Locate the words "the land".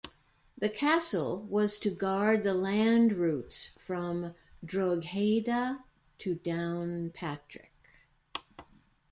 2.41-3.13